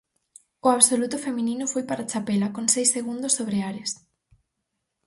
O 0.67 0.69
absoluto 0.75 1.17
feminino 1.25 1.65
foi 1.73 1.83
para 1.89 2.07
Chapela, 2.11 2.53
con 2.55 2.65
seis 2.73 2.89
segundos 2.95 3.35
sobre 3.37 3.57
Ares. 3.69 3.91